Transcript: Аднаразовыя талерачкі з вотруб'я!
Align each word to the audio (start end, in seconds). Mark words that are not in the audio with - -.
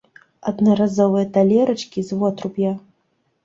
Аднаразовыя 0.51 1.29
талерачкі 1.37 2.07
з 2.11 2.21
вотруб'я! 2.25 2.77